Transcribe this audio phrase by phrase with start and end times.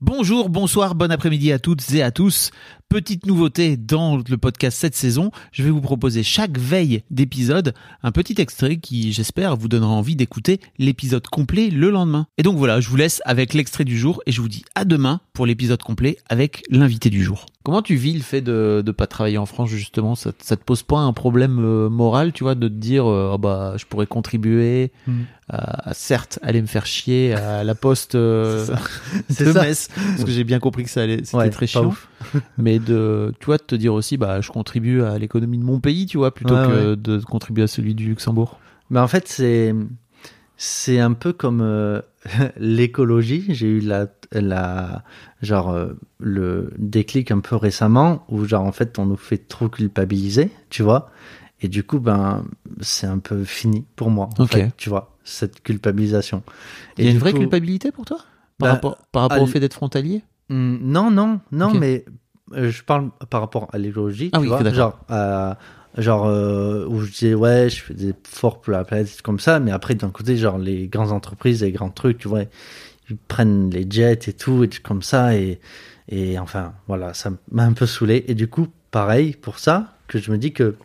[0.00, 2.52] Bonjour, bonsoir, bon après-midi à toutes et à tous.
[2.90, 8.12] Petite nouveauté dans le podcast cette saison, je vais vous proposer chaque veille d'épisode un
[8.12, 12.26] petit extrait qui, j'espère, vous donnera envie d'écouter l'épisode complet le lendemain.
[12.38, 14.86] Et donc voilà, je vous laisse avec l'extrait du jour et je vous dis à
[14.86, 17.44] demain pour l'épisode complet avec l'invité du jour.
[17.62, 20.14] Comment tu vis le fait de ne pas travailler en France justement?
[20.14, 23.32] Ça, ça te pose pas un problème euh, moral, tu vois, de te dire euh,
[23.34, 24.90] Ah bah je pourrais contribuer
[25.50, 28.66] à, à, certes aller me faire chier à la poste euh,
[29.28, 29.62] C'est de ça.
[29.62, 32.08] Metz parce que j'ai bien compris que ça allait c'était Ouais, très chiant ouf.
[32.58, 35.80] mais de tu vois de te dire aussi bah je contribue à l'économie de mon
[35.80, 36.94] pays tu vois plutôt Ouais, que ouais.
[36.94, 38.58] de contribuer à celui du Luxembourg
[38.90, 39.74] Mais en fait, c'est
[40.56, 42.02] c'est un peu comme euh,
[42.58, 43.46] l'écologie.
[43.50, 45.04] J'ai eu la la
[45.42, 49.68] genre euh, le déclic un peu récemment où genre en fait on nous fait trop
[49.68, 51.10] culpabiliser, tu vois.
[51.60, 52.44] Et du coup, ben
[52.80, 54.30] c'est un peu fini pour moi.
[54.38, 56.42] En fait, tu vois cette culpabilisation.
[56.98, 58.18] il y a une vraie coup- culpabilité pour toi?
[58.58, 60.22] Par Bah, rapport par rapport au à fait d'être frontalier?
[60.48, 62.04] Hmm, Non, non, non, mais
[62.54, 65.54] euh, je parle par rapport à l'écologie, Ah tu oui, vois, genre, euh,
[65.98, 69.60] genre euh, où je disais ouais, je fais des efforts pour la planète comme ça,
[69.60, 72.42] mais après d'un côté, genre les grandes entreprises, les grands trucs, tu vois,
[73.10, 75.60] ils prennent les jets et tout, et comme ça, et
[76.10, 80.18] et enfin voilà, ça m'a un peu saoulé, et du coup, pareil pour ça, que
[80.18, 80.76] je me dis que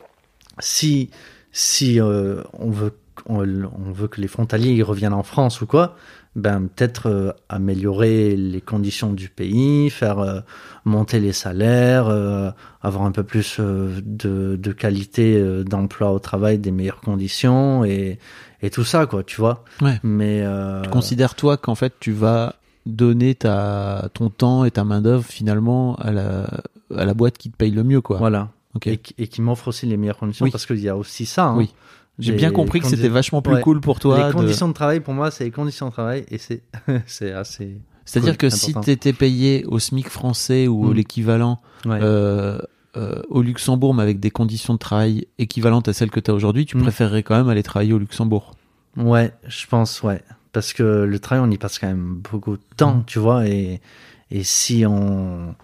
[0.59, 1.09] si
[1.53, 2.94] si euh, on veut
[3.28, 5.95] on, on veut que les frontaliers ils reviennent en France ou quoi,
[6.36, 10.39] ben peut-être euh, améliorer les conditions du pays, faire euh,
[10.86, 12.50] monter les salaires, euh,
[12.81, 18.19] avoir un peu plus de, de qualité d'emploi au travail, des meilleures conditions et,
[18.62, 19.63] et tout ça quoi, tu vois.
[19.81, 20.00] Ouais.
[20.03, 20.44] Mais
[20.84, 25.24] tu considères toi qu'en fait tu vas donner ta ton temps et ta main d'œuvre
[25.24, 26.47] finalement à la
[26.95, 28.50] à la boîte qui te paye le mieux quoi voilà.
[28.75, 30.51] ok Et, qui- et qui m'offre aussi les meilleures conditions Oui.
[30.51, 31.45] parce qu'il y a aussi ça.
[31.45, 31.56] hein.
[31.57, 31.74] Oui.
[32.19, 33.62] J'ai bien compris que c'était vachement plus Ouais.
[33.62, 36.38] cool pour toi les conditions de travail pour moi c'est les conditions de travail et
[36.38, 36.62] c'est
[37.07, 40.94] c'est assez c'est-à-dire cool, que si tu étais payé au SMIC français ou Mm.
[40.94, 42.00] l'équivalent ouais.
[42.01, 42.59] euh,
[42.97, 46.34] euh, au Luxembourg, mais avec des conditions de travail équivalentes à celles que tu as
[46.35, 46.81] aujourd'hui, tu Mm.
[46.84, 48.53] préférerais quand même aller travailler au Luxembourg.
[48.97, 50.22] Ouais, je pense, ouais.
[50.51, 53.03] Parce que le travail, on y passe quand même beaucoup de temps, Mhm.
[53.07, 53.81] tu vois, et,
[54.30, 55.56] et si on,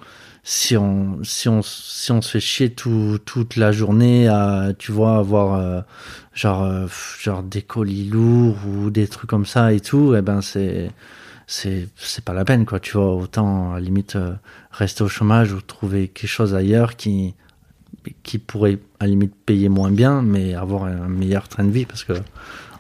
[0.43, 4.91] si on, si on, si on se fait chier tout, toute la journée à, tu
[4.91, 5.81] vois, avoir, euh,
[6.33, 6.87] genre, euh,
[7.19, 10.91] genre des colis lourds ou des trucs comme ça et tout, eh ben, c'est,
[11.47, 13.15] c'est, c'est pas la peine, quoi, tu vois.
[13.15, 14.33] Autant, à la limite, euh,
[14.71, 17.35] rester au chômage ou trouver quelque chose ailleurs qui,
[18.23, 21.85] qui pourrait, à la limite, payer moins bien, mais avoir un meilleur train de vie
[21.85, 22.13] parce que,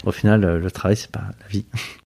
[0.05, 1.65] au final, euh, le travail, c'est pas la vie.